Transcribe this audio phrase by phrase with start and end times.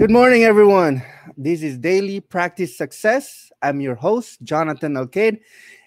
[0.00, 1.02] Good morning, everyone.
[1.36, 3.52] This is Daily Practice Success.
[3.60, 5.40] I'm your host, Jonathan Alcade.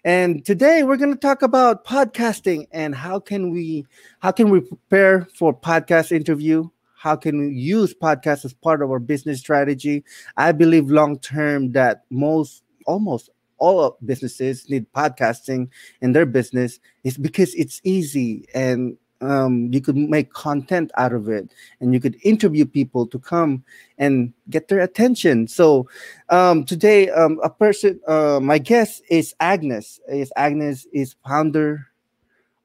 [0.03, 3.87] And today we're going to talk about podcasting and how can we
[4.19, 6.69] how can we prepare for podcast interview?
[6.95, 10.03] How can we use podcasts as part of our business strategy?
[10.37, 15.69] I believe long term that most almost all businesses need podcasting
[16.01, 21.29] in their business is because it's easy and um, you could make content out of
[21.29, 23.63] it and you could interview people to come
[23.97, 25.47] and get their attention.
[25.47, 25.87] So
[26.29, 29.99] um, today um, a person uh, my guest is agnes.
[30.07, 31.87] Is agnes is founder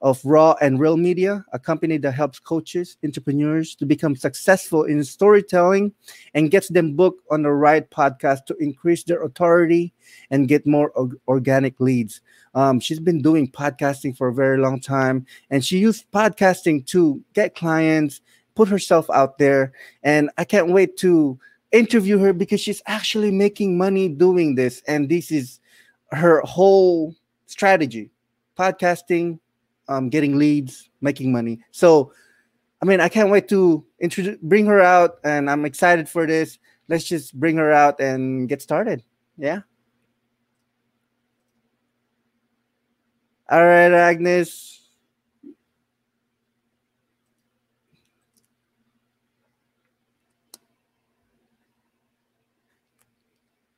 [0.00, 5.02] of Raw and Real Media, a company that helps coaches, entrepreneurs to become successful in
[5.02, 5.92] storytelling
[6.34, 9.92] and gets them booked on the right podcast to increase their authority
[10.30, 10.92] and get more
[11.26, 12.20] organic leads.
[12.54, 17.22] Um, she's been doing podcasting for a very long time and she used podcasting to
[17.34, 18.20] get clients,
[18.54, 19.72] put herself out there.
[20.02, 21.38] And I can't wait to
[21.72, 24.82] interview her because she's actually making money doing this.
[24.86, 25.60] And this is
[26.12, 27.14] her whole
[27.46, 28.10] strategy
[28.56, 29.38] podcasting
[29.88, 31.60] um, getting leads, making money.
[31.70, 32.12] So,
[32.82, 36.58] I mean, I can't wait to introduce, bring her out, and I'm excited for this.
[36.88, 39.02] Let's just bring her out and get started.
[39.36, 39.60] Yeah.
[43.50, 44.78] All right, Agnes.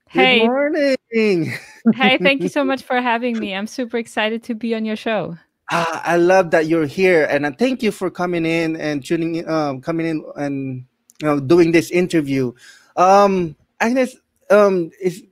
[0.08, 0.40] Hey.
[0.40, 0.96] Good morning.
[1.94, 3.54] hey, thank you so much for having me.
[3.54, 5.36] I'm super excited to be on your show.
[5.72, 9.36] Ah, I love that you're here, and I thank you for coming in and tuning
[9.36, 10.84] in, um, coming in and
[11.20, 12.52] you know doing this interview.
[12.96, 14.16] Um, Agnes,
[14.50, 15.22] um, is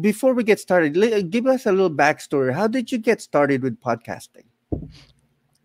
[0.00, 0.92] before we get started,
[1.30, 2.52] give us a little backstory.
[2.52, 4.44] How did you get started with podcasting?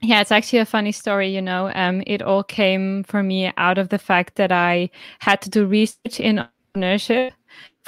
[0.02, 1.70] Yeah, it's actually a funny story, you know.
[1.75, 5.66] Um, it all came for me out of the fact that I had to do
[5.66, 7.31] research in entrepreneurship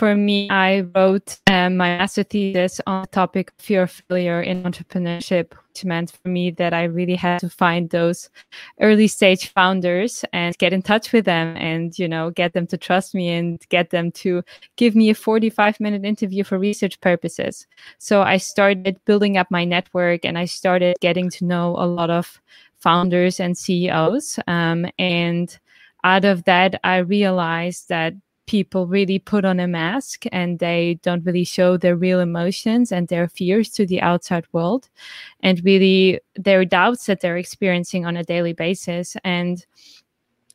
[0.01, 4.63] for me, I wrote um, my master thesis on the topic fear of failure in
[4.63, 5.51] entrepreneurship,
[5.83, 8.29] meant for me that I really had to find those
[8.79, 12.77] early stage founders and get in touch with them and, you know, get them to
[12.77, 14.43] trust me and get them to
[14.75, 17.67] give me a 45 minute interview for research purposes.
[17.97, 22.09] So I started building up my network and I started getting to know a lot
[22.09, 22.41] of
[22.77, 24.39] founders and CEOs.
[24.47, 25.57] Um, and
[26.03, 28.13] out of that, I realized that
[28.51, 33.07] people really put on a mask and they don't really show their real emotions and
[33.07, 34.89] their fears to the outside world
[35.39, 39.15] and really their doubts that they're experiencing on a daily basis.
[39.23, 39.65] And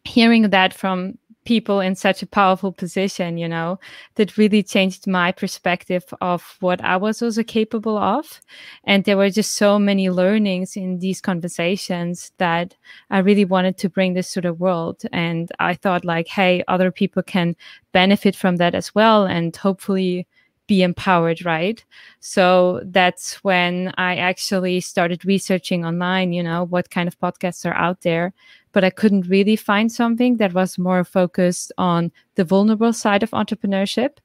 [0.05, 3.79] hearing that from people in such a powerful position, you know,
[4.17, 8.41] that really changed my perspective of what I was also capable of.
[8.85, 12.77] And there were just so many learnings in these conversations that
[13.11, 15.03] I really wanted to bring this to the world.
[15.13, 17.57] And I thought, like, hey, other people can
[17.93, 19.25] benefit from that as well.
[19.25, 20.27] And hopefully,
[20.67, 21.85] be empowered, right?
[22.21, 27.75] So that's when I actually started researching online, you know, what kind of podcasts are
[27.75, 28.33] out there
[28.77, 33.31] but I couldn't really find something that was more focused on the vulnerable side of
[33.31, 34.19] entrepreneurship.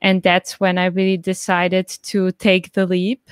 [0.00, 3.28] And that's when I really decided to take the leap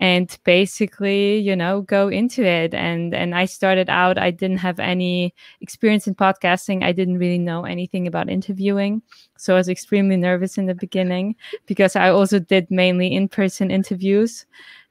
[0.00, 2.74] and basically, you know, go into it.
[2.74, 6.82] And and I started out, I didn't have any experience in podcasting.
[6.82, 9.02] I didn't really know anything about interviewing.
[9.36, 14.46] So I was extremely nervous in the beginning because I also did mainly in-person interviews.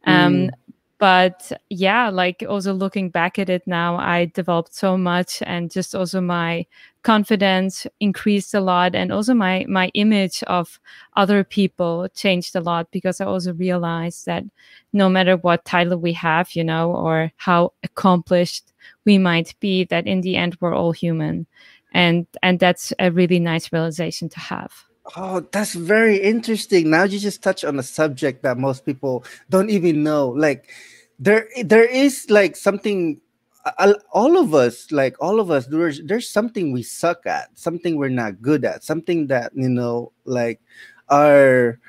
[0.05, 0.49] Um, mm
[0.99, 5.95] but yeah like also looking back at it now i developed so much and just
[5.95, 6.65] also my
[7.03, 10.79] confidence increased a lot and also my my image of
[11.15, 14.43] other people changed a lot because i also realized that
[14.93, 18.73] no matter what title we have you know or how accomplished
[19.05, 21.45] we might be that in the end we're all human.
[21.93, 26.89] And and that's a really nice realization to have Oh, that's very interesting.
[26.89, 30.29] Now you just touch on a subject that most people don't even know.
[30.29, 30.69] Like
[31.17, 33.19] there there is like something
[34.13, 38.09] all of us like all of us there's there's something we suck at, something we're
[38.09, 40.61] not good at, something that you know like
[41.09, 41.79] our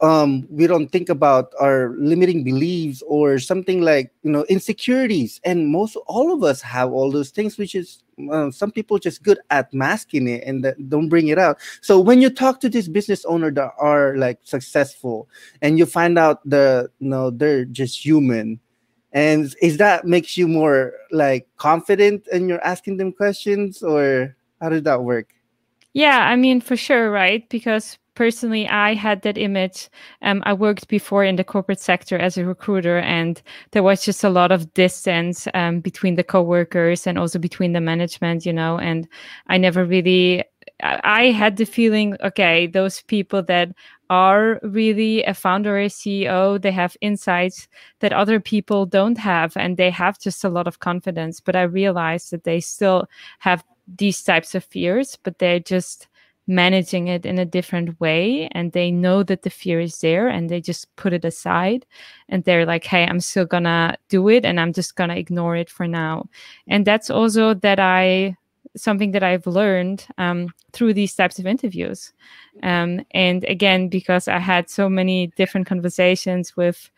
[0.00, 5.40] um we don't think about our limiting beliefs or something like you know insecurities.
[5.44, 8.02] And most all of us have all those things which is
[8.32, 11.58] uh, some people just good at masking it and don't bring it out.
[11.80, 15.28] So when you talk to this business owner that are like successful
[15.60, 18.60] and you find out the you know they're just human
[19.12, 24.68] and is that makes you more like confident and you're asking them questions or how
[24.68, 25.34] did that work?
[25.92, 27.48] Yeah i mean for sure right?
[27.50, 29.88] Because personally i had that image
[30.20, 33.40] um, i worked before in the corporate sector as a recruiter and
[33.70, 37.80] there was just a lot of distance um, between the coworkers and also between the
[37.80, 39.08] management you know and
[39.46, 40.44] i never really
[40.82, 43.68] I had the feeling, okay, those people that
[44.08, 47.68] are really a founder or a CEO, they have insights
[48.00, 51.40] that other people don't have, and they have just a lot of confidence.
[51.40, 53.08] But I realized that they still
[53.40, 53.62] have
[53.98, 56.08] these types of fears, but they're just
[56.50, 60.50] managing it in a different way and they know that the fear is there and
[60.50, 61.86] they just put it aside
[62.28, 65.70] and they're like hey i'm still gonna do it and i'm just gonna ignore it
[65.70, 66.28] for now.
[66.66, 68.36] And that's also that i
[68.76, 72.12] something that i've learned um, through these types of interviews.
[72.62, 76.90] Um, and again because i had so many different conversations with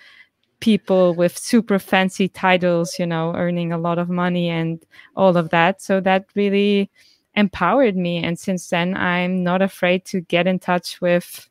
[0.61, 5.51] people with super fancy titles you know earning a lot of money and all of
[5.51, 5.83] that.
[5.83, 6.91] So that really
[7.35, 11.49] empowered me and since then i'm not afraid to get in touch with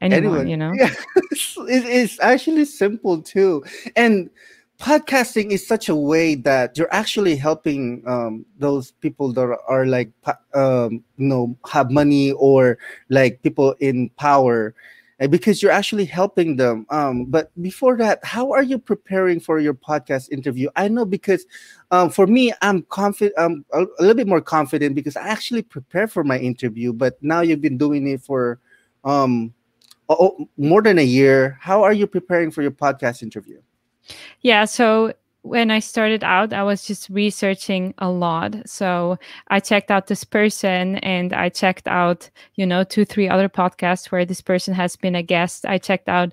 [0.00, 0.48] anyone, anyone.
[0.48, 0.90] you know yeah.
[1.34, 3.64] it's actually simple too
[3.96, 4.28] and
[4.82, 9.86] podcasting is such a way that you're actually helping um, those people that are, are
[9.86, 10.10] like
[10.54, 12.76] um, you know have money or
[13.08, 14.74] like people in power
[15.26, 16.86] because you're actually helping them.
[16.90, 20.68] Um, but before that, how are you preparing for your podcast interview?
[20.76, 21.46] I know because
[21.90, 23.34] um, for me, I'm confident.
[23.38, 26.92] I'm a, a, little bit more confident because I actually prepare for my interview.
[26.92, 28.58] But now you've been doing it for
[29.04, 29.52] um,
[30.08, 31.58] oh, more than a year.
[31.60, 33.60] How are you preparing for your podcast interview?
[34.40, 38.54] Yeah, so when I started out, I was just researching a lot.
[38.64, 39.18] So
[39.48, 44.10] I checked out this person and I checked out, you know, two, three other podcasts
[44.10, 45.66] where this person has been a guest.
[45.66, 46.32] I checked out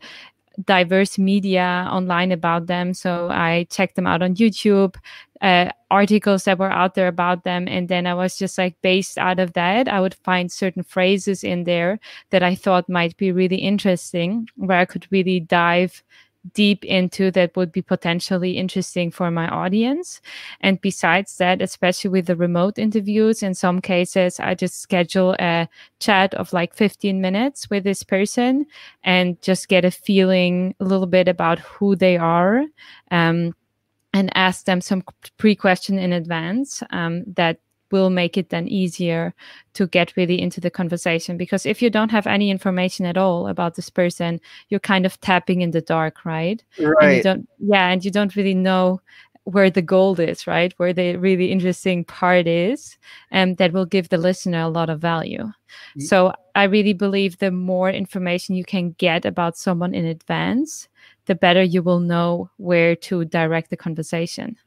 [0.66, 2.94] diverse media online about them.
[2.94, 4.96] So I checked them out on YouTube,
[5.42, 7.68] uh, articles that were out there about them.
[7.68, 11.44] And then I was just like, based out of that, I would find certain phrases
[11.44, 16.04] in there that I thought might be really interesting, where I could really dive
[16.54, 20.22] deep into that would be potentially interesting for my audience.
[20.62, 25.68] And besides that, especially with the remote interviews, in some cases, I just schedule a
[26.00, 28.66] chat of like 15 minutes with this person
[29.04, 32.64] and just get a feeling a little bit about who they are.
[33.12, 33.56] Um,
[34.12, 35.04] and ask them some
[35.38, 37.60] pre question in advance um, that
[37.92, 39.34] will make it then easier
[39.74, 41.38] to get really into the conversation.
[41.38, 44.40] Because if you don't have any information at all about this person
[44.70, 46.64] you're kind of tapping in the dark right?
[46.80, 49.02] Right and you don't yeah and you don't really know
[49.44, 50.74] where the gold is right?
[50.78, 52.98] Where the really interesting part is
[53.32, 55.52] and that will give the listener a lot of value.
[55.70, 56.02] Mm-hmm.
[56.02, 60.88] so i really believe the more information you can get about someone in advance
[61.26, 64.58] the better you will know where to direct the conversation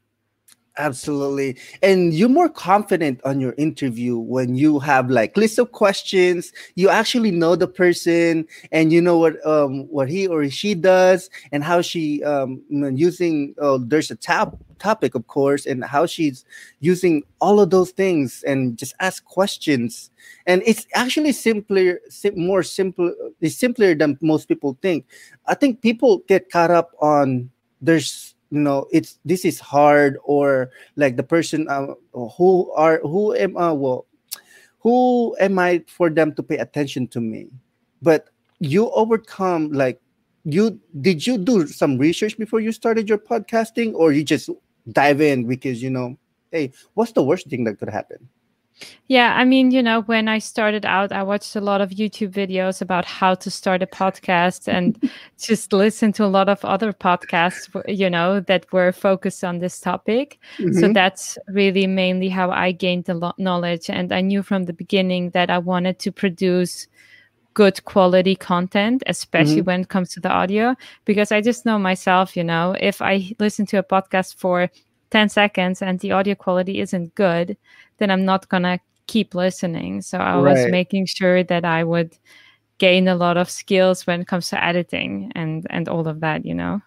[0.79, 1.55] Absolutely.
[1.83, 6.89] And you're more confident on your interview when you have like list of questions, you
[6.89, 11.63] actually know the person and you know what um what he or she does and
[11.63, 16.43] how she um using oh there's a tab topic of course and how she's
[16.79, 20.09] using all of those things and just ask questions
[20.47, 25.05] and it's actually simpler sim- more simple it's simpler than most people think
[25.47, 27.49] i think people get caught up on
[27.81, 31.87] there's you know it's this is hard or like the person uh,
[32.37, 34.05] who are who am I uh, well
[34.83, 37.47] who am I for them to pay attention to me?
[38.01, 38.27] But
[38.59, 39.99] you overcome like
[40.43, 44.49] you did you do some research before you started your podcasting or you just
[44.91, 46.17] dive in because you know
[46.51, 48.27] hey what's the worst thing that could happen
[49.07, 52.31] yeah, I mean, you know, when I started out, I watched a lot of YouTube
[52.31, 54.97] videos about how to start a podcast and
[55.39, 59.79] just listen to a lot of other podcasts, you know, that were focused on this
[59.79, 60.39] topic.
[60.57, 60.79] Mm-hmm.
[60.79, 63.89] So that's really mainly how I gained the lo- knowledge.
[63.89, 66.87] And I knew from the beginning that I wanted to produce
[67.53, 69.65] good quality content, especially mm-hmm.
[69.65, 70.75] when it comes to the audio,
[71.05, 74.69] because I just know myself, you know, if I listen to a podcast for
[75.13, 77.55] 10 seconds and the audio quality isn't good,
[77.99, 80.01] then I'm not going to keep listening.
[80.01, 80.53] So I right.
[80.53, 82.17] was making sure that I would
[82.79, 86.45] gain a lot of skills when it comes to editing and and all of that,
[86.45, 86.81] you know.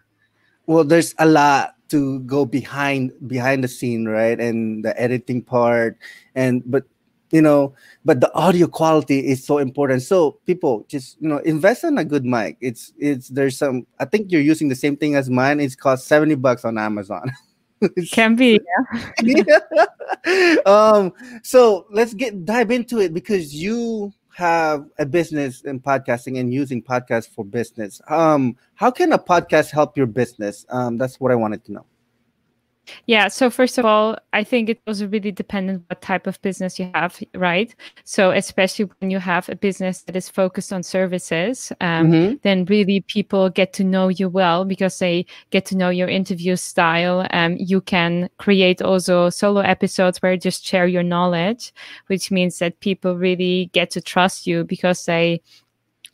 [0.67, 4.41] Well, there's a lot to go behind behind the scene, right?
[4.41, 5.97] And the editing part
[6.35, 6.83] and but
[7.31, 10.03] you know, but the audio quality is so important.
[10.03, 12.59] So people just you know invest in a good mic.
[12.61, 15.61] It's it's there's some I think you're using the same thing as mine.
[15.61, 17.31] It's cost 70 bucks on Amazon.
[18.11, 18.61] Can be.
[19.23, 19.43] Yeah.
[20.25, 20.57] yeah.
[20.67, 26.53] Um, so let's get dive into it because you have a business in podcasting and
[26.53, 28.01] using podcasts for business.
[28.09, 30.67] Um, how can a podcast help your business?
[30.69, 31.87] Um, that's what I wanted to know.
[33.07, 33.29] Yeah.
[33.29, 36.91] So first of all, I think it also really dependent what type of business you
[36.95, 37.75] have, right?
[38.05, 42.35] So especially when you have a business that is focused on services, um, mm-hmm.
[42.43, 46.57] then really people get to know you well because they get to know your interview
[46.57, 47.27] style.
[47.31, 51.73] Um, you can create also solo episodes where you just share your knowledge,
[52.07, 55.41] which means that people really get to trust you because they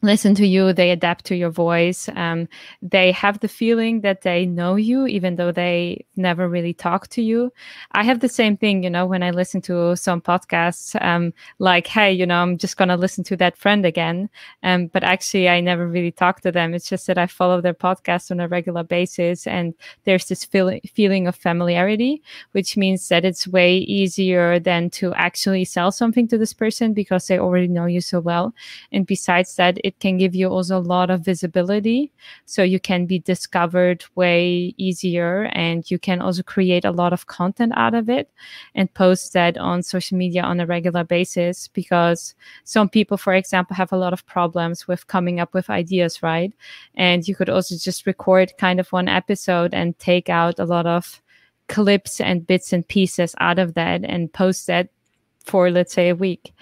[0.03, 2.49] listen to you they adapt to your voice um,
[2.83, 7.23] they have the feeling that they know you even though they never really talk to
[7.23, 7.53] you.
[7.93, 11.87] I have the same thing you know when i listen to some podcasts um, like
[11.87, 14.29] hey you know i'm just gonna listen to that friend again
[14.63, 16.75] um, but actually i never really talk to them.
[16.75, 20.81] It's just that i follow their podcast on a regular basis and there's this feel-
[20.95, 26.39] feeling of familiarity which means that it's way easier than to actually sell something to
[26.39, 28.55] this person because they already know you so well.
[28.93, 32.11] And besides that it it can give you also a lot of visibility.
[32.47, 37.27] So you can be discovered way easier and you can also create a lot of
[37.27, 38.31] content out of it
[38.75, 42.35] and post that on social media on a regular basis because
[42.65, 46.53] some people, for example, have a lot of problems with coming up with ideas, right?
[46.95, 50.87] And you could also just record kind of one episode and take out a lot
[50.87, 51.21] of
[51.69, 54.89] clips and bits and pieces out of that and post that
[55.47, 56.53] for let's say a week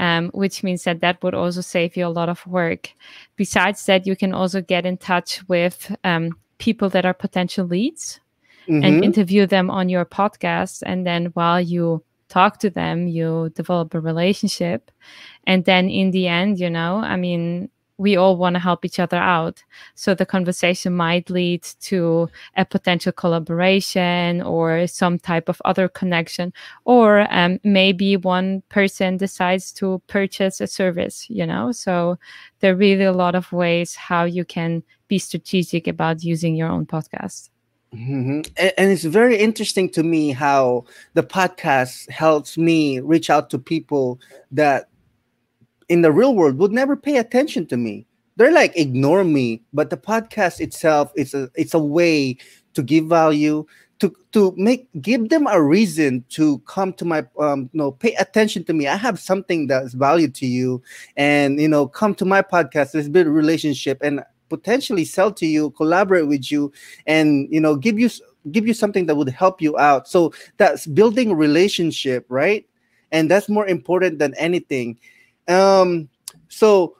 [0.00, 2.90] um, which means that that would also save you a lot of work.
[3.36, 8.18] Besides that you can also get in touch with um, people that are potential leads
[8.66, 8.82] mm-hmm.
[8.82, 10.82] and interview them on your podcast.
[10.86, 14.90] And then while you talk to them you develop a relationship.
[15.46, 17.68] And then in the end you know i mean
[18.00, 19.62] we all want to help each other out.
[19.94, 26.54] So the conversation might lead to a potential collaboration or some type of other connection.
[26.86, 31.72] Or um, maybe one person decides to purchase a service, you know?
[31.72, 32.18] So
[32.60, 36.70] there are really a lot of ways how you can be strategic about using your
[36.70, 37.50] own podcast.
[37.94, 38.42] Mm-hmm.
[38.56, 43.58] And, and, it's very interesting to me how the podcast helps me reach out to
[43.58, 44.20] people
[44.52, 44.89] that
[45.90, 48.06] in the real world would never pay attention to me.
[48.36, 52.38] They're like ignore me, but the podcast itself is a it's a way
[52.72, 53.66] to give value
[53.98, 58.14] to to make give them a reason to come to my um you know pay
[58.14, 58.86] attention to me.
[58.86, 60.80] I have something that's value to you
[61.16, 65.46] and you know come to my podcast let's build a relationship and potentially sell to
[65.46, 66.72] you collaborate with you
[67.06, 68.08] and you know give you
[68.52, 70.08] give you something that would help you out.
[70.08, 72.64] So that's building relationship right?
[73.12, 74.96] And that's more important than anything
[75.50, 76.08] um,
[76.48, 76.96] so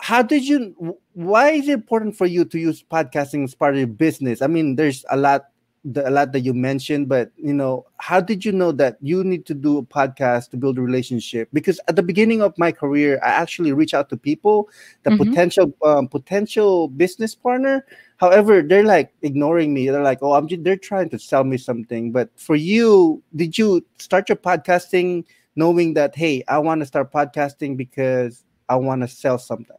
[0.00, 3.78] how did you why is it important for you to use podcasting as part of
[3.78, 4.40] your business?
[4.40, 5.46] I mean, there's a lot
[5.84, 9.24] the, a lot that you mentioned, but you know, how did you know that you
[9.24, 11.48] need to do a podcast to build a relationship?
[11.52, 14.68] Because at the beginning of my career, I actually reach out to people,
[15.04, 15.30] the mm-hmm.
[15.30, 17.84] potential um, potential business partner.
[18.18, 19.88] However, they're like ignoring me.
[19.88, 23.56] They're like, "Oh, I'm just, they're trying to sell me something." But for you, did
[23.56, 25.24] you start your podcasting
[25.56, 29.76] knowing that hey i want to start podcasting because i want to sell something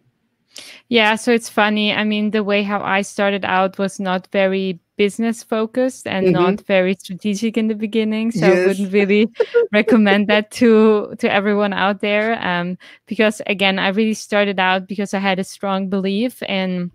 [0.89, 4.79] yeah so it's funny i mean the way how i started out was not very
[4.97, 6.33] business focused and mm-hmm.
[6.33, 8.57] not very strategic in the beginning so yes.
[8.57, 9.29] i wouldn't really
[9.71, 15.13] recommend that to to everyone out there um, because again i really started out because
[15.13, 16.91] i had a strong belief in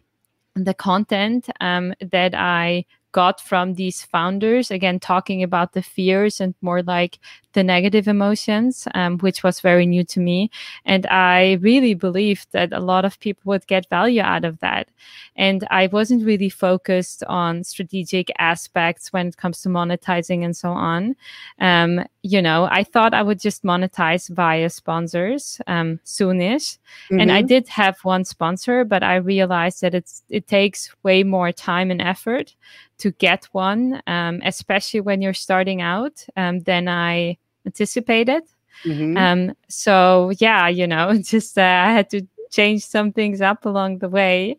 [0.54, 6.52] the content um, that i got from these founders again talking about the fears and
[6.60, 7.20] more like
[7.52, 10.50] the negative emotions um, which was very new to me
[10.84, 14.88] and i really believed that a lot of people would get value out of that
[15.36, 20.70] and i wasn't really focused on strategic aspects when it comes to monetizing and so
[20.70, 21.14] on
[21.60, 27.20] um, you know i thought i would just monetize via sponsors um, soonish mm-hmm.
[27.20, 27.46] and i mm-hmm.
[27.46, 32.02] did have one sponsor but i realized that it's it takes way more time and
[32.02, 32.56] effort
[32.98, 38.42] to get one, um, especially when you're starting out, um, than I anticipated.
[38.84, 39.16] Mm-hmm.
[39.16, 43.98] Um, so yeah, you know, just uh, I had to change some things up along
[43.98, 44.58] the way.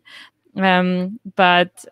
[0.56, 1.84] Um, but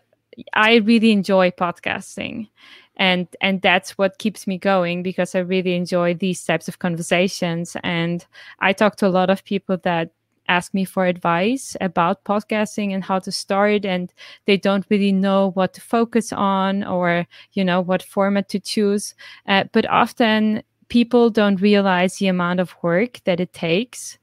[0.55, 2.49] I really enjoy podcasting
[2.97, 7.77] and and that's what keeps me going because i really enjoy these types of conversations
[7.83, 8.25] and
[8.61, 10.11] i talk to a lot of people that
[10.49, 14.13] ask me for advice about podcasting and how to start and
[14.47, 19.15] they don't really know what to focus on or you know what format to choose.
[19.47, 24.19] Uh, but often people don't realize the amount of work that it takes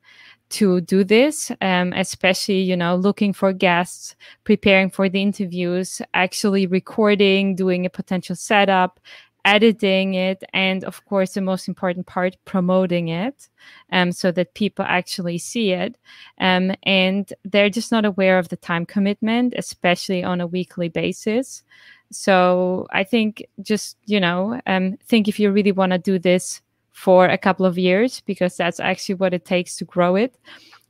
[0.49, 6.67] to do this um, especially you know looking for guests preparing for the interviews actually
[6.67, 8.99] recording doing a potential setup
[9.45, 13.49] editing it and of course the most important part promoting it
[13.91, 15.97] um, so that people actually see it.
[16.39, 21.63] Um, and they're just not aware of the time commitment especially on a weekly basis.
[22.11, 26.61] So I think just you know um, think if you really want to do this
[26.91, 30.35] for a couple of years because that's actually what it takes to grow it,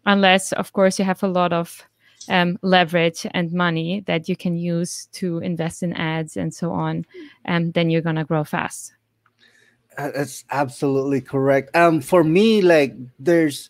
[0.05, 1.87] unless of course you have a lot of
[2.29, 7.05] um, leverage and money that you can use to invest in ads and so on,
[7.45, 8.93] and um, then you're gonna grow fast.
[9.97, 11.75] Uh, that's absolutely correct.
[11.75, 13.69] Um, for me, like there's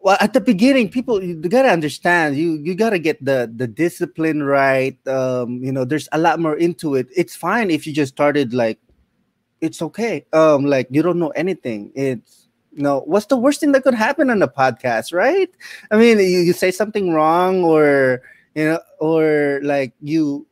[0.00, 4.42] well at the beginning people you gotta understand you you gotta get the the discipline
[4.42, 8.12] right um you know there's a lot more into it it's fine if you just
[8.12, 8.78] started like
[9.60, 12.39] it's okay um like you don't know anything it's
[12.72, 15.50] know what's the worst thing that could happen on a podcast right
[15.90, 18.22] i mean you, you say something wrong or
[18.54, 20.46] you know or like you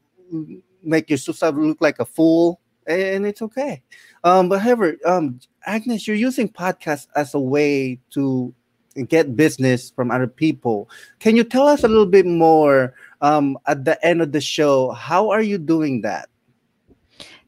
[0.82, 3.82] make yourself look like a fool and it's okay
[4.24, 8.54] um but however um agnes you're using podcasts as a way to
[9.06, 10.88] get business from other people.
[11.18, 14.90] Can you tell us a little bit more um, at the end of the show?
[14.92, 16.28] How are you doing that?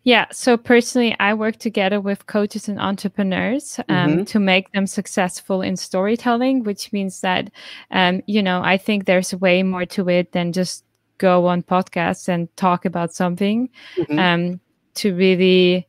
[0.02, 4.24] Yeah, so personally, I work together with coaches and entrepreneurs um, mm-hmm.
[4.24, 7.50] to make them successful in storytelling, which means that,
[7.90, 10.84] um, you know, I think there's way more to it than just
[11.18, 13.68] go on podcasts and talk about something.
[13.96, 14.18] Mm-hmm.
[14.18, 14.60] Um,
[14.94, 15.86] to really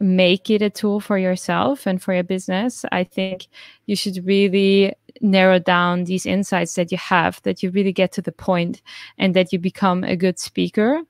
[0.00, 3.48] make it a tool for yourself and for your business, I think
[3.86, 8.22] you should really narrow down these insights that you have, that you really get to
[8.22, 8.82] the point
[9.18, 11.02] and that you become a good speaker.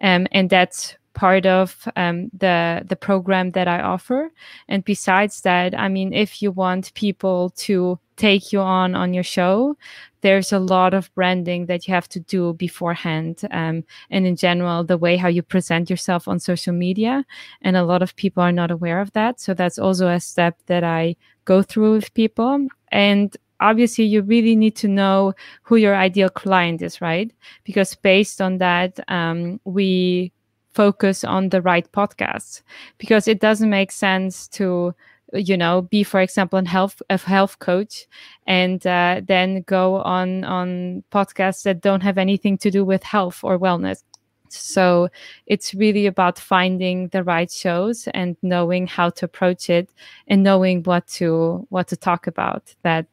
[0.00, 4.30] Um, and that's part of um, the the program that I offer.
[4.68, 9.24] And besides that, I mean, if you want people to take you on on your
[9.24, 9.76] show,
[10.20, 14.84] there's a lot of branding that you have to do beforehand, um, and in general,
[14.84, 17.24] the way how you present yourself on social media.
[17.62, 20.54] And a lot of people are not aware of that, so that's also a step
[20.66, 22.68] that I go through with people.
[22.92, 25.32] And obviously you really need to know
[25.62, 27.32] who your ideal client is right
[27.64, 30.30] because based on that um, we
[30.76, 32.62] focus on the right podcasts
[32.98, 34.94] because it doesn't make sense to
[35.32, 38.06] you know be for example a health a health coach
[38.46, 43.40] and uh, then go on on podcasts that don't have anything to do with health
[43.42, 44.02] or wellness.
[44.48, 45.08] So
[45.46, 49.90] it's really about finding the right shows and knowing how to approach it
[50.28, 53.06] and knowing what to what to talk about that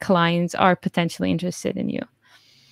[0.00, 2.02] clients are potentially interested in you.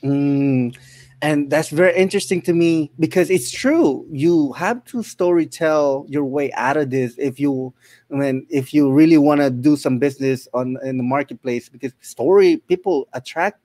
[0.02, 0.74] Mm
[1.20, 4.06] and that's very interesting to me because it's true.
[4.10, 7.74] You have to story tell your way out of this if you
[8.08, 12.58] when if you really want to do some business on in the marketplace because story
[12.68, 13.58] people attract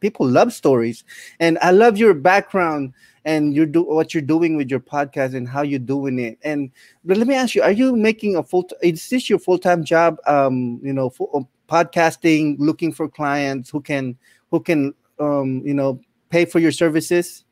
[0.00, 1.04] people love stories.
[1.40, 2.92] And i love your background
[3.24, 6.38] and you do what you're doing with your podcast and how you're doing it.
[6.42, 6.70] And
[7.04, 10.18] but let me ask you are you making a full is this your full-time job?
[10.26, 14.18] Um you know full, uh, podcasting looking for clients who can
[14.50, 15.98] who can um you know
[16.30, 17.44] pay for your services?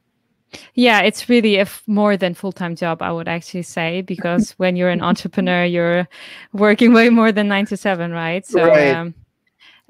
[0.74, 4.76] Yeah, it's really a more than full time job, I would actually say, because when
[4.76, 6.08] you're an entrepreneur, you're
[6.52, 8.46] working way more than nine to seven, right?
[8.46, 8.94] So, right.
[8.94, 9.14] Um,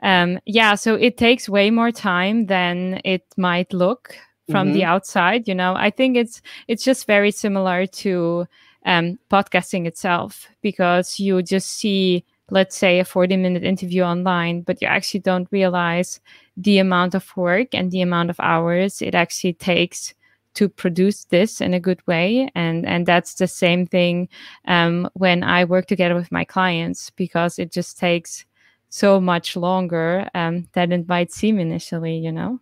[0.03, 4.17] um, yeah, so it takes way more time than it might look
[4.51, 4.75] from mm-hmm.
[4.75, 5.49] the outside.
[5.49, 8.47] You know, I think it's it's just very similar to
[8.85, 14.81] um, podcasting itself because you just see, let's say, a 40 minute interview online, but
[14.81, 16.21] you actually don't realize
[16.57, 20.15] the amount of work and the amount of hours it actually takes
[20.57, 22.51] to produce this in a good way.
[22.55, 24.29] And and that's the same thing
[24.67, 28.47] um, when i work together with my clients because it just takes
[28.89, 32.59] so much longer um, than it might seem initially you know?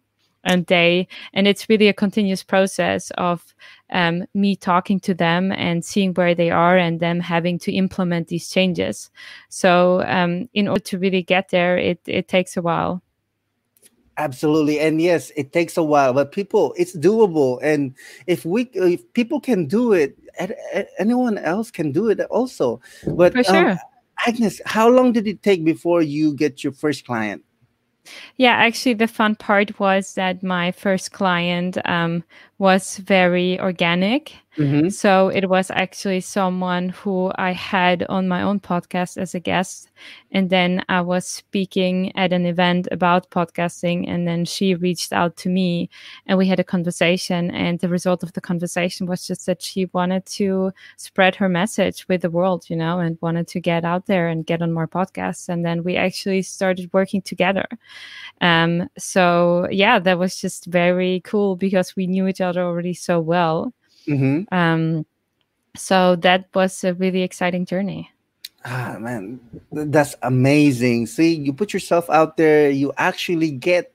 [0.46, 3.54] And they and it's really a continuous process of
[3.90, 8.28] um, me talking to them and seeing where they are and them having to implement
[8.28, 9.10] these changes.
[9.48, 13.03] So um, in order to really get there it, it takes a while
[14.16, 14.78] Absolutely.
[14.78, 17.58] And yes, it takes a while, but people, it's doable.
[17.62, 17.94] And
[18.26, 20.16] if we, if people can do it,
[20.98, 22.80] anyone else can do it also.
[23.06, 23.70] But for sure.
[23.70, 23.78] Um,
[24.26, 27.42] Agnes, how long did it take before you get your first client?
[28.36, 32.22] Yeah, actually, the fun part was that my first client um,
[32.58, 34.34] was very organic.
[34.56, 34.88] Mm-hmm.
[34.90, 39.90] So it was actually someone who I had on my own podcast as a guest.
[40.30, 44.08] And then I was speaking at an event about podcasting.
[44.08, 45.90] And then she reached out to me
[46.26, 47.50] and we had a conversation.
[47.50, 52.06] And the result of the conversation was just that she wanted to spread her message
[52.08, 54.88] with the world, you know, and wanted to get out there and get on more
[54.88, 55.48] podcasts.
[55.48, 57.66] And then we actually started working together.
[58.40, 63.18] Um, so yeah, that was just very cool because we knew each other already so
[63.18, 63.72] well.
[64.08, 64.54] Mm-hmm.
[64.54, 65.06] Um,
[65.76, 68.10] so that was a really exciting journey.
[68.64, 69.40] Ah, man,
[69.72, 71.06] that's amazing.
[71.06, 73.92] See, you put yourself out there, you actually get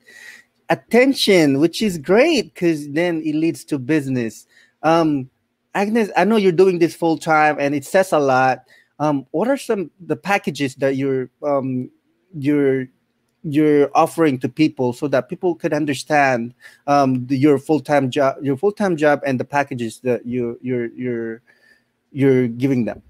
[0.70, 4.46] attention, which is great because then it leads to business.
[4.84, 5.30] Um,
[5.74, 8.66] Agnes, I know you're doing this full time, and it says a lot.
[9.00, 11.90] Um, what are some the packages that you're um,
[12.38, 12.88] you're
[13.44, 16.54] you're offering to people so that people could understand
[16.88, 21.42] um, the, your full-time job your full-time job and the packages that you you're you're
[22.12, 23.02] you're giving them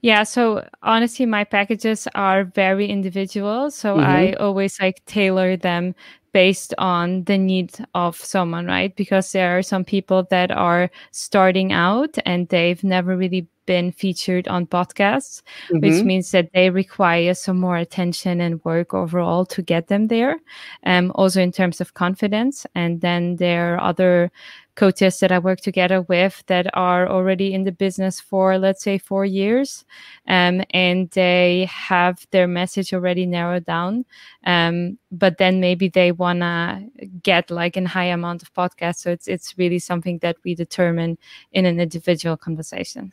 [0.00, 4.04] yeah so honestly my packages are very individual so mm-hmm.
[4.04, 5.94] i always like tailor them
[6.32, 11.72] based on the need of someone right because there are some people that are starting
[11.72, 15.80] out and they've never really been featured on podcasts, mm-hmm.
[15.80, 20.38] which means that they require some more attention and work overall to get them there.
[20.84, 22.66] Um, also in terms of confidence.
[22.74, 24.30] And then there are other
[24.76, 28.98] coaches that I work together with that are already in the business for, let's say,
[28.98, 29.84] four years.
[30.28, 34.04] Um, and they have their message already narrowed down.
[34.44, 36.86] Um, but then maybe they want to
[37.22, 38.98] get like a high amount of podcasts.
[38.98, 41.18] So it's, it's really something that we determine
[41.52, 43.12] in an individual conversation.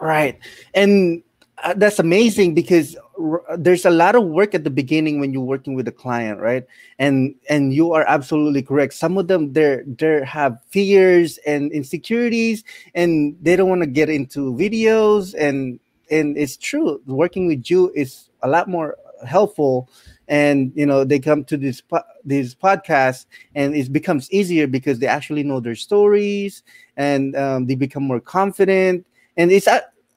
[0.00, 0.38] Right.
[0.74, 1.22] And
[1.62, 5.42] uh, that's amazing because r- there's a lot of work at the beginning when you're
[5.42, 6.64] working with a client, right?
[6.98, 8.94] And and you are absolutely correct.
[8.94, 14.08] Some of them they're they have fears and insecurities and they don't want to get
[14.08, 15.78] into videos and
[16.10, 17.02] and it's true.
[17.06, 19.86] Working with you is a lot more helpful
[20.28, 24.98] and you know they come to this po- these podcasts and it becomes easier because
[24.98, 26.62] they actually know their stories
[26.96, 29.04] and um, they become more confident
[29.36, 29.68] and it's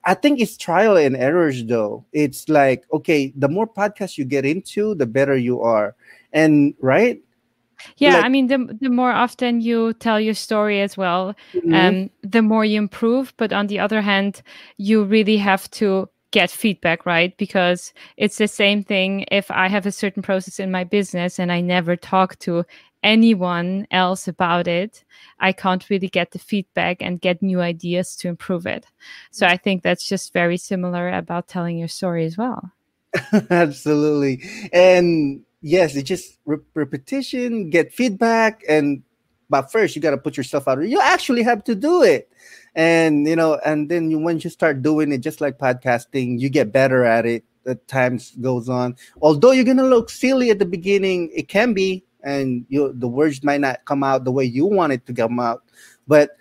[0.05, 2.05] I think it's trial and errors though.
[2.11, 5.95] It's like okay, the more podcasts you get into, the better you are,
[6.31, 7.21] and right.
[7.97, 11.73] Yeah, like, I mean, the the more often you tell your story as well, mm-hmm.
[11.73, 13.33] um, the more you improve.
[13.37, 14.41] But on the other hand,
[14.77, 17.37] you really have to get feedback, right?
[17.37, 21.51] Because it's the same thing if I have a certain process in my business and
[21.51, 22.65] I never talk to
[23.03, 25.03] anyone else about it,
[25.39, 28.85] I can't really get the feedback and get new ideas to improve it.
[29.31, 32.71] So I think that's just very similar about telling your story as well.
[33.49, 34.41] Absolutely.
[34.71, 39.03] And yes, it's just re- repetition, get feedback and
[39.49, 40.81] but first you got to put yourself out.
[40.81, 42.31] You actually have to do it.
[42.73, 46.49] And you know, and then you, when you start doing it just like podcasting, you
[46.49, 48.95] get better at it as times goes on.
[49.21, 53.07] Although you're going to look silly at the beginning, it can be and you the
[53.07, 55.63] words might not come out the way you want it to come out.
[56.07, 56.31] But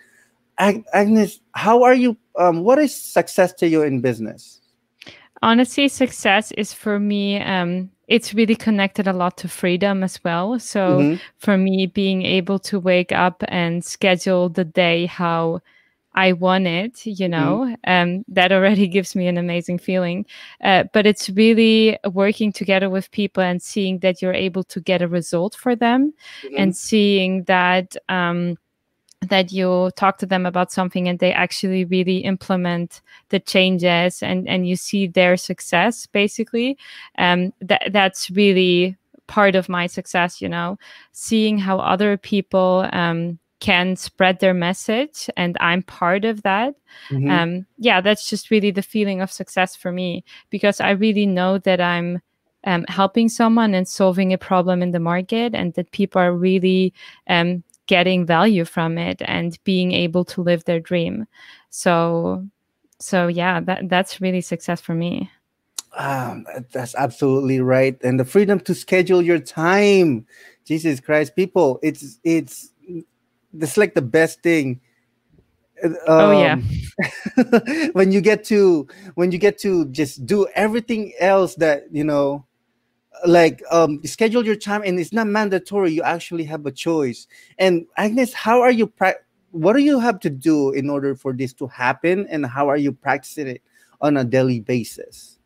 [0.57, 2.17] Agnes, how are you?
[2.37, 4.61] Um, what is success to you in business?
[5.41, 7.41] Honestly, success is for me.
[7.41, 10.59] Um, it's really connected a lot to freedom as well.
[10.59, 11.15] So mm-hmm.
[11.37, 15.61] for me, being able to wake up and schedule the day how
[16.15, 17.77] I want it, you know, mm.
[17.85, 20.25] um, that already gives me an amazing feeling.
[20.61, 25.01] Uh, but it's really working together with people and seeing that you're able to get
[25.01, 26.55] a result for them mm-hmm.
[26.57, 27.95] and seeing that.
[28.09, 28.57] Um,
[29.29, 34.49] that you talk to them about something and they actually really implement the changes and
[34.49, 36.77] and you see their success basically
[37.17, 38.97] um that that's really
[39.27, 40.77] part of my success you know
[41.13, 46.75] seeing how other people um can spread their message and i'm part of that.
[47.09, 47.31] Mm-hmm.
[47.31, 51.57] um, yeah that's just really the feeling of success for me because i really know
[51.59, 52.21] that i'm
[52.65, 56.93] um, helping someone and solving a problem in the market and that people are really
[57.27, 61.25] um, getting value from it and being able to live their dream.
[61.69, 62.45] So
[62.99, 65.29] so yeah that that's really success for me.
[65.95, 70.25] Um, that's absolutely right and the freedom to schedule your time.
[70.65, 72.71] Jesus christ people it's it's
[73.53, 74.81] that's like the best thing.
[75.83, 76.57] Um, oh yeah.
[77.93, 82.45] when you get to when you get to just do everything else that you know
[83.25, 87.27] like um schedule your time and it's not mandatory you actually have a choice.
[87.57, 91.33] And agnes how are you pra- what do you have to do in order for
[91.33, 93.61] this to happen and how are you practicing it
[94.01, 95.37] on a daily basis?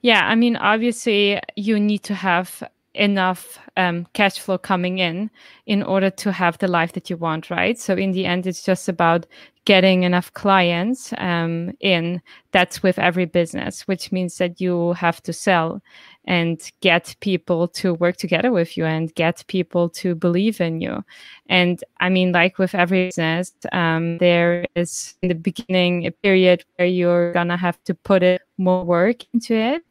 [0.00, 2.62] Yeah i mean obviously you need to have
[2.96, 5.30] enough um, cash flow coming in
[5.66, 7.78] in order to have the life that you want, right?
[7.78, 9.26] So in the end, it's just about
[9.66, 12.22] getting enough clients um, in.
[12.52, 15.82] That's with every business, which means that you have to sell
[16.24, 21.04] and get people to work together with you and get people to believe in you.
[21.48, 26.64] And I mean, like with every business, um, there is in the beginning a period
[26.76, 29.82] where you're gonna have to put it more work into it.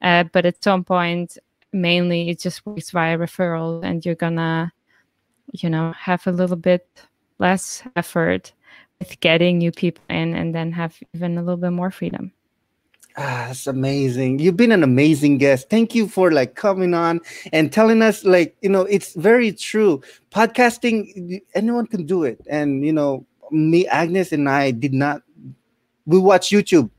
[0.00, 1.38] Uh, but at some point,
[1.74, 4.72] mainly it just works via referral and you're gonna
[5.52, 6.86] you know have a little bit
[7.38, 8.52] less effort
[9.00, 12.32] with getting new people in and then have even a little bit more freedom
[13.16, 14.40] Ah, that's amazing.
[14.40, 15.70] You've been an amazing guest.
[15.70, 17.20] Thank you for like coming on
[17.52, 20.02] and telling us like, you know, it's very true.
[20.32, 25.22] Podcasting anyone can do it and you know, me, Agnes, and I did not.
[26.06, 26.90] We watch YouTube,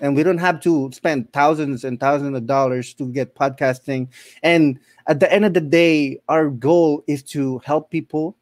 [0.00, 4.08] and we don't have to spend thousands and thousands of dollars to get podcasting.
[4.42, 8.36] And at the end of the day, our goal is to help people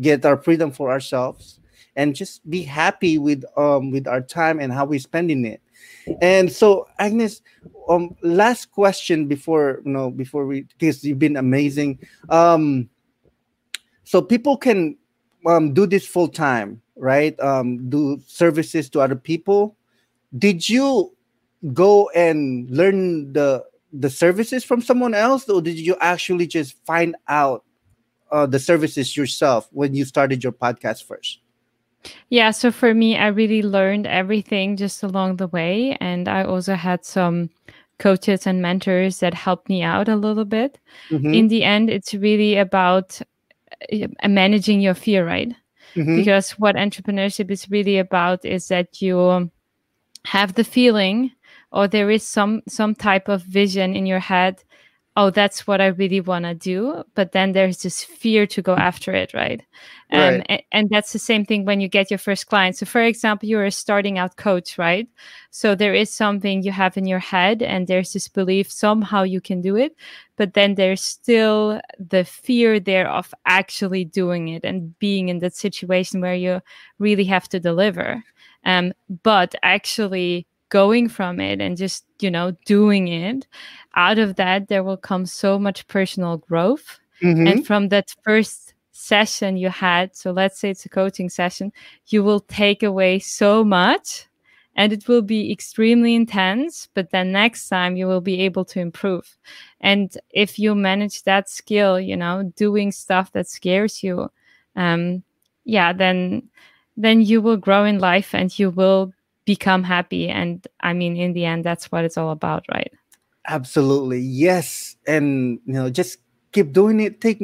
[0.00, 1.58] get our freedom for ourselves
[1.96, 5.60] and just be happy with um with our time and how we're spending it.
[6.22, 7.42] And so agnes
[7.88, 11.98] um last question before you know before we because you've been amazing.
[12.28, 12.88] Um
[14.04, 14.96] so people can
[15.46, 17.38] um do this full time right?
[17.40, 19.76] Um do services to other people
[20.36, 21.14] did you
[21.74, 27.16] go and learn the the services from someone else or did you actually just find
[27.28, 27.64] out
[28.30, 31.40] uh, the services yourself when you started your podcast first
[32.28, 35.96] yeah, so for me, I really learned everything just along the way.
[36.00, 37.50] And I also had some
[37.98, 40.78] coaches and mentors that helped me out a little bit.
[41.10, 41.34] Mm-hmm.
[41.34, 43.20] In the end, it's really about
[43.92, 45.54] uh, managing your fear, right?
[45.94, 46.16] Mm-hmm.
[46.16, 49.50] Because what entrepreneurship is really about is that you
[50.26, 51.32] have the feeling
[51.72, 54.62] or there is some some type of vision in your head
[55.20, 58.74] oh that's what i really want to do but then there's this fear to go
[58.74, 59.60] after it right,
[60.12, 60.42] um.
[60.48, 62.76] And, and, that's the same thing when you get your first client.
[62.76, 65.06] So for example you're a starting out coach right?
[65.50, 69.40] So there is something you have in your head and there's this belief somehow you
[69.40, 69.94] can do it
[70.36, 75.54] but then there's still the fear there of actually doing it and being in that
[75.54, 76.60] situation where you
[76.98, 78.24] really have to deliver.
[78.64, 83.46] Um, but actually going from it and just you know doing it
[83.94, 87.46] out of that there will come so much personal growth mm-hmm.
[87.46, 91.72] and from that first session you had so let's say it's a coaching session
[92.06, 94.26] you will take away so much
[94.76, 98.78] and it will be extremely intense but then next time you will be able to
[98.78, 99.36] improve
[99.80, 104.30] and if you manage that skill you know doing stuff that scares you
[104.76, 105.22] um
[105.64, 106.42] yeah then
[106.96, 109.12] then you will grow in life and you will
[109.54, 110.24] become happy.
[110.28, 110.54] And
[110.88, 112.92] i mean in the end that's what it's all about right?
[113.56, 114.20] Absolutely.
[114.46, 114.96] Yes.
[115.14, 116.12] And you know just
[116.54, 117.20] keep doing it.
[117.20, 117.40] Take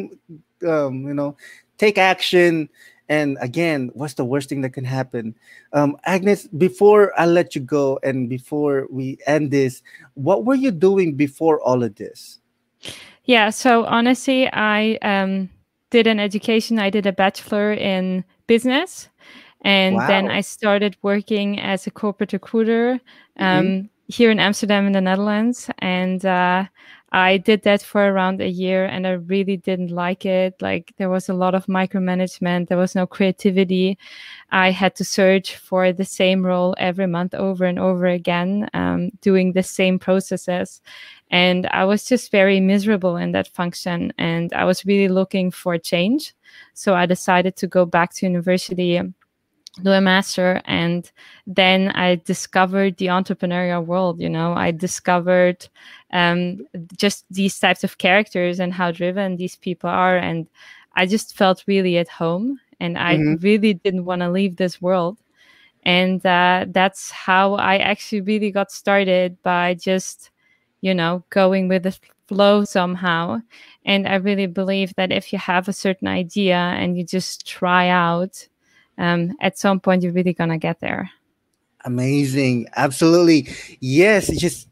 [0.75, 1.37] um you know
[1.83, 2.69] take action.
[3.09, 5.35] And again what's the worst thing that can happen?
[5.73, 9.83] Um agnes before i let you go and before we end this
[10.15, 12.39] what were you doing before all of this?
[13.25, 13.51] Yeah.
[13.51, 15.51] So honestly i um
[15.91, 16.79] did an education.
[16.79, 19.09] I did a bachelor in business
[19.63, 20.07] and wow.
[20.07, 23.01] then I started working as a corporate recruiter
[23.39, 23.45] mm-hmm.
[23.45, 23.87] um, mm-hmm.
[24.09, 25.71] here in Amsterdam in the Netherlands.
[25.79, 26.67] And uh,
[27.13, 30.61] I did that for around a year and I really didn't like it.
[30.61, 33.97] Like there was a lot of micromanagement, there was no creativity.
[34.51, 39.11] I had to search for the same role every month over and over again, um,
[39.21, 40.83] doing the same processes.
[41.31, 44.13] And I was just very miserable in that function.
[44.19, 46.35] And I was really looking for change.
[46.75, 49.01] So I decided to go back to university
[49.83, 51.11] do a master and
[51.47, 54.55] then i discovered the entrepreneurial world you know?
[54.55, 55.69] I discovered
[56.13, 60.47] um, just these types of characters and how driven these people are and
[60.95, 63.43] i just felt really at home and i mm-hmm.
[63.43, 65.19] really didn't want to leave this world.
[65.83, 70.31] And uh, that's how i actually really got started by just
[70.81, 71.97] you know going with the
[72.29, 73.41] flow somehow.
[73.85, 77.89] And i really believe that if you have a certain idea and you just try
[77.89, 78.49] out
[78.99, 81.11] um, at some point you're really gonna get there.
[81.85, 82.69] Amazing.
[82.77, 83.49] Absolutely.
[83.81, 84.69] Yes just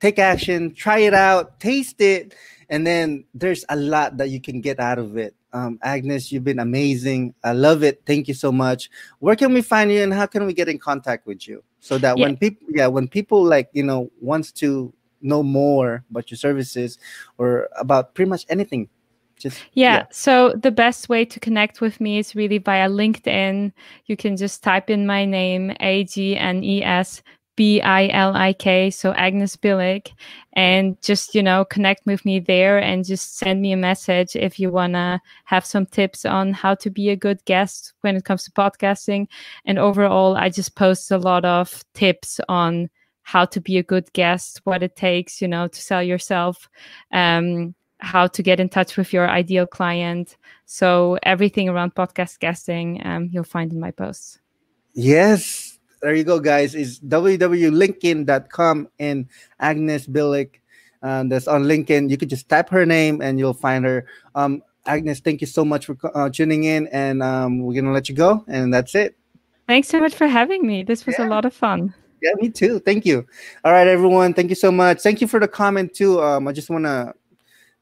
[0.00, 2.34] take action try it out taste it
[2.68, 5.34] and then there's a lot that you can get out of it.
[5.52, 7.34] Um, agnes you've been amazing.
[7.44, 8.02] I love it.
[8.06, 8.88] Thank you so much.
[9.18, 11.62] Where can we find you and how can we get in contact with you?
[11.80, 12.24] So that yeah.
[12.24, 16.98] when people yeah when people like you know wants to know more about your services
[17.38, 18.88] or about pretty much anything
[19.42, 23.72] just yeah, yeah, so the best way to connect with me is really via linkedin.
[24.06, 27.22] You can just type in my name a-g-n-e-s
[27.54, 30.12] b-i-l-i-k so agnes bilik
[30.54, 34.58] and just you know connect with me there and just send me a message if
[34.58, 38.24] you want to have some tips on how to be a good guest when it
[38.24, 39.26] comes to podcasting.
[39.66, 42.88] And overall i just post a lot of tips on
[43.22, 46.68] how to be a good guest what it takes you know to sell yourself.
[47.12, 50.36] Um, how to get in touch with your ideal client.
[50.66, 54.40] So everything around podcast guesting, um, you'll find in my posts.
[54.92, 56.74] Yes, there you go, guys.
[56.74, 59.26] Is www.linkedin.com and
[59.60, 60.56] Agnes Bilik.
[61.02, 62.10] Uh, that's on LinkedIn.
[62.10, 64.06] You could just type her name and you'll find her.
[64.34, 68.08] Um, Agnes, thank you so much for uh, tuning in, and um, we're gonna let
[68.08, 69.16] you go, and that's it.
[69.68, 70.82] Thanks so much for having me.
[70.82, 71.26] This was yeah.
[71.26, 71.94] a lot of fun.
[72.20, 72.80] Yeah, me too.
[72.80, 73.24] Thank you.
[73.64, 74.34] All right, everyone.
[74.34, 75.00] Thank you so much.
[75.00, 76.20] Thank you for the comment too.
[76.20, 76.84] Um, I just want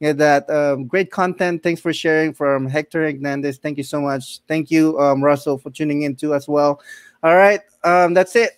[0.00, 1.62] get that um, great content.
[1.62, 3.58] Thanks for sharing from Hector Hernandez.
[3.58, 4.40] Thank you so much.
[4.48, 6.80] Thank you, um, Russell, for tuning in too as well.
[7.22, 8.52] All right, um, that's it.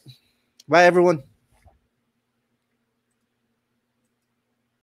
[0.69, 1.23] Bye, everyone.